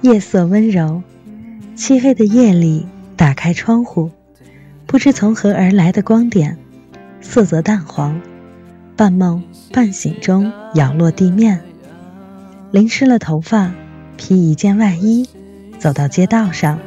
[0.00, 1.02] 夜色温柔，
[1.74, 2.86] 漆黑的夜里，
[3.16, 4.12] 打开窗户，
[4.86, 6.56] 不知从何而来的光点，
[7.20, 8.20] 色泽淡黄，
[8.96, 9.42] 半梦
[9.72, 11.60] 半醒中摇落地面。
[12.70, 13.72] 淋湿了头发，
[14.16, 15.28] 披一件外衣，
[15.80, 16.78] 走到街道上。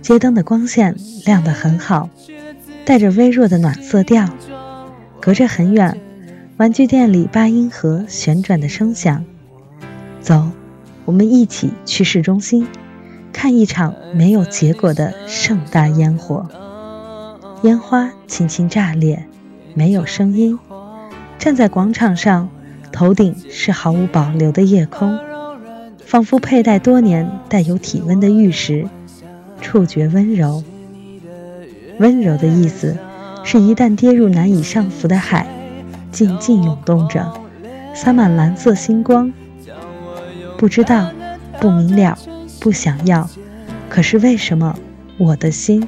[0.00, 2.08] 街灯的光线亮得很好，
[2.84, 4.28] 带着微弱的暖色调。
[5.20, 6.00] 隔着很远，
[6.56, 9.24] 玩具店里八音盒旋转的声响。
[10.20, 10.50] 走，
[11.06, 12.66] 我们一起去市中心，
[13.32, 16.46] 看一场没有结果的盛大烟火。
[17.62, 19.24] 烟花轻轻炸裂，
[19.72, 20.58] 没有声音。
[21.38, 22.48] 站在广场上，
[22.90, 25.16] 头顶是毫无保留的夜空，
[26.04, 28.88] 仿佛佩戴多年带有体温的玉石。
[29.60, 30.62] 触觉温柔，
[31.98, 32.96] 温柔的意思
[33.44, 35.46] 是一旦跌入难以上浮的海，
[36.10, 37.32] 静静涌动着，
[37.94, 39.32] 洒满蓝色星光。
[40.58, 41.10] 不知道，
[41.60, 42.18] 不明了，
[42.60, 43.28] 不想要，
[43.88, 44.78] 可是为什么
[45.18, 45.86] 我的心，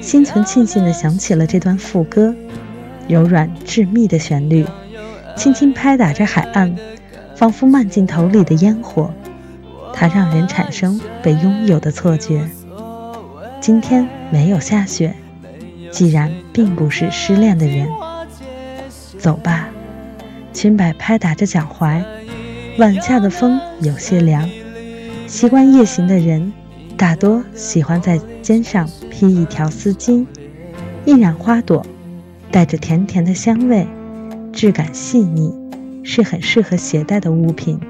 [0.00, 2.34] 心存庆幸地想起了这段副歌，
[3.08, 4.64] 柔软致密的旋律，
[5.36, 6.74] 轻轻拍打着海岸，
[7.34, 9.12] 仿佛慢镜头里的烟火，
[9.92, 12.48] 它让人产生被拥有的错觉。
[13.60, 15.14] 今天没有下雪，
[15.90, 17.88] 既然并不是失恋的人，
[19.18, 19.68] 走吧。
[20.52, 22.02] 裙摆拍打着脚踝，
[22.78, 24.46] 晚夏的风有些凉。
[25.26, 26.52] 习惯夜行的人，
[26.96, 30.26] 大多喜欢在肩上披一条丝巾。
[31.06, 31.86] 一染花朵，
[32.50, 33.86] 带着甜甜的香味，
[34.52, 35.54] 质感细腻，
[36.02, 37.80] 是很适合携带的物品。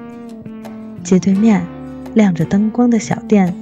[1.02, 1.66] 街对面，
[2.14, 3.52] 亮着灯光的小店，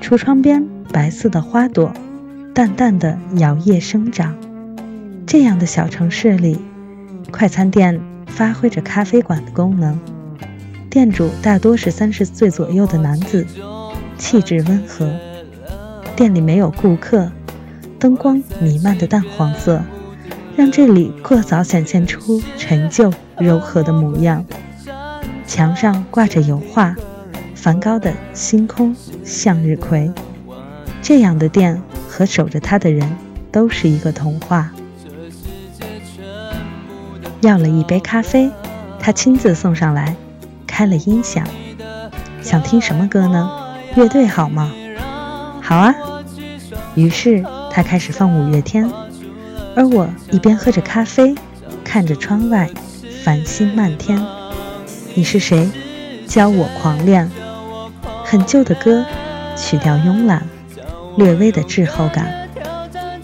[0.00, 0.64] 橱窗边。
[0.92, 1.90] 白色的花朵，
[2.52, 4.36] 淡淡的摇曳生长。
[5.26, 6.58] 这样的小城市里，
[7.30, 9.98] 快餐店发挥着咖啡馆的功能。
[10.92, 13.46] 店主大多是三十岁左右的男子，
[14.18, 15.10] 气质温和。
[16.14, 17.32] 店里没有顾客，
[17.98, 19.82] 灯光弥漫的淡黄色，
[20.54, 24.44] 让这里过早显现出陈旧柔和的模样。
[25.46, 26.94] 墙上挂着油画，
[27.54, 28.94] 梵高的《星空
[29.24, 30.00] 向日葵》。
[31.00, 33.16] 这样的店和守着它的人
[33.50, 34.70] 都是一个童话。
[37.40, 38.50] 要了一杯咖啡，
[39.00, 40.14] 他亲自送上来，
[40.82, 41.46] 开了音响。
[42.42, 43.48] 想听什么歌呢？
[43.94, 44.72] 乐队好吗？
[45.62, 45.94] 好啊。
[46.96, 48.90] 于是他开始放五月天，
[49.76, 51.36] 而我一边喝着咖啡，
[51.84, 52.68] 看着窗外
[53.22, 54.20] 繁星漫天。
[55.14, 55.70] 你是谁？
[56.26, 57.30] 教我狂恋。
[58.24, 59.04] 很旧的歌，
[59.56, 60.42] 曲调慵懒。
[61.16, 62.48] 略微的滞后感，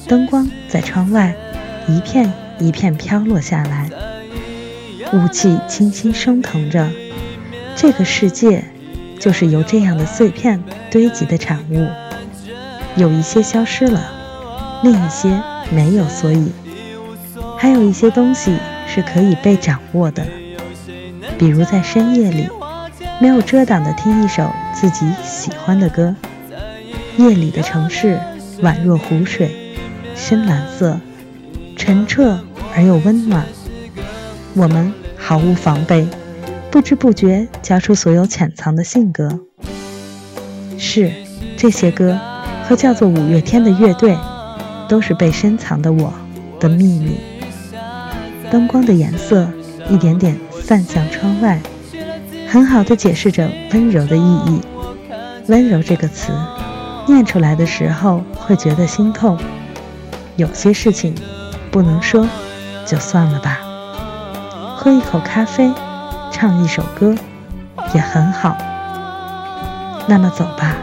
[0.06, 1.34] 灯光在窗外
[1.88, 3.90] 一片一片飘落下来，
[5.12, 6.86] 雾气轻轻升腾着。
[7.80, 8.64] 这个世界
[9.20, 11.86] 就是由这样的碎片堆积的产物，
[12.96, 15.40] 有一些消失了，另一些
[15.70, 16.50] 没有所以，
[17.56, 18.56] 还有一些东西
[18.88, 20.26] 是可以被掌握的，
[21.38, 22.48] 比如在深夜里
[23.20, 26.16] 没有遮挡的听一首自己喜欢的歌。
[27.16, 28.18] 夜里的城市
[28.60, 29.76] 宛若湖水，
[30.16, 30.98] 深蓝色，
[31.76, 32.40] 澄澈
[32.74, 33.46] 而又温暖。
[34.54, 36.08] 我们毫无防备，
[36.70, 39.40] 不知不觉交出所有潜藏的性格。
[40.78, 41.12] 是
[41.56, 42.18] 这些歌
[42.68, 44.16] 和叫做五月天的乐队，
[44.88, 46.12] 都是被深藏的我
[46.60, 47.18] 的秘密。
[48.50, 49.48] 灯光的颜色
[49.88, 51.60] 一点点散向窗外，
[52.48, 54.60] 很好的解释着温柔的意义。
[55.48, 56.32] 温柔这个词。
[57.10, 59.38] 念出来的时候会觉得心痛，
[60.36, 61.14] 有些事情
[61.70, 62.28] 不能说，
[62.84, 63.60] 就算了吧。
[64.76, 65.72] 喝一口咖啡，
[66.40, 67.16] 唱一首歌，
[67.92, 68.56] 也很好。
[70.06, 70.76] 那么走吧，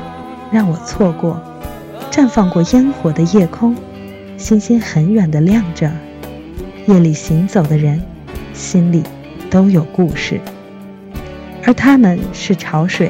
[0.51, 1.39] 让我错过
[2.11, 3.73] 绽放过烟火的夜空，
[4.37, 5.89] 星星很远的亮着。
[6.87, 8.01] 夜里行走的人，
[8.53, 9.01] 心里
[9.49, 10.41] 都有故事，
[11.65, 13.09] 而他们是潮水，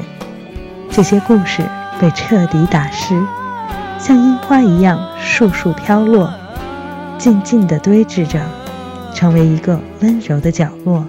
[0.88, 1.64] 这些故事。
[1.98, 3.20] 被彻底打湿，
[3.98, 6.30] 像樱花一样簌簌飘落，
[7.16, 8.38] 静静地堆积着，
[9.14, 11.06] 成为一个温柔的角落。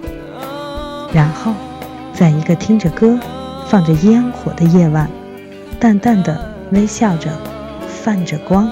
[1.12, 1.54] 然后，
[2.12, 3.18] 在一个听着歌、
[3.66, 5.08] 放着烟火的夜晚，
[5.80, 7.30] 淡淡的微笑着，
[7.86, 8.70] 泛着光。